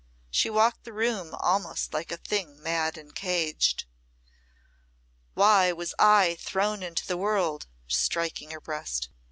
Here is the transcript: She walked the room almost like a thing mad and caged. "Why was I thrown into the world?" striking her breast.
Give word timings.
She 0.31 0.49
walked 0.49 0.83
the 0.83 0.93
room 0.93 1.35
almost 1.35 1.93
like 1.93 2.11
a 2.11 2.17
thing 2.17 2.59
mad 2.59 2.97
and 2.97 3.13
caged. 3.13 3.85
"Why 5.35 5.71
was 5.71 5.93
I 5.99 6.37
thrown 6.39 6.81
into 6.81 7.05
the 7.05 7.17
world?" 7.17 7.67
striking 7.87 8.49
her 8.49 8.59
breast. 8.61 9.09